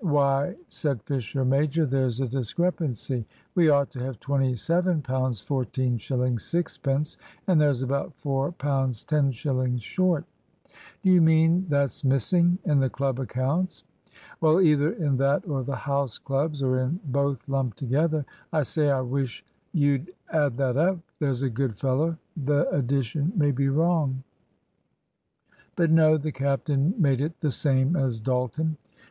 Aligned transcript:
"Why," 0.00 0.56
said 0.70 1.02
Fisher 1.02 1.44
major, 1.44 1.84
"there's 1.84 2.22
a 2.22 2.26
discrepancy. 2.26 3.26
We 3.54 3.68
ought 3.68 3.90
to 3.90 4.02
have 4.02 4.20
£27 4.20 5.44
14 5.44 5.98
shillings 5.98 6.42
6 6.44 6.78
pence, 6.78 7.18
and 7.46 7.60
there's 7.60 7.82
about 7.82 8.14
£4 8.24 8.56
10 9.06 9.32
shillings 9.32 9.82
short." 9.82 10.24
"Do 11.02 11.10
you 11.10 11.20
mean 11.20 11.66
that's 11.68 12.06
missing 12.06 12.56
in 12.64 12.80
the 12.80 12.88
Club 12.88 13.20
accounts?" 13.20 13.84
"Well, 14.40 14.62
either 14.62 14.92
in 14.92 15.18
that 15.18 15.46
or 15.46 15.62
the 15.62 15.76
House 15.76 16.16
clubs, 16.16 16.62
or 16.62 16.78
in 16.78 16.98
both 17.04 17.46
lumped 17.46 17.76
together. 17.76 18.24
I 18.50 18.62
say, 18.62 18.88
I 18.88 19.02
wish 19.02 19.44
you'd 19.74 20.10
add 20.30 20.56
that 20.56 20.78
up, 20.78 21.00
there's 21.18 21.42
a 21.42 21.50
good 21.50 21.76
fellow. 21.76 22.16
The 22.34 22.66
addition 22.70 23.34
may 23.36 23.50
be 23.50 23.68
wrong." 23.68 24.22
But 25.76 25.90
no; 25.90 26.16
the 26.16 26.32
captain 26.32 26.94
made 26.96 27.20
it 27.20 27.38
the 27.40 27.52
same 27.52 27.94
as 27.94 28.20
Dalton. 28.22 28.78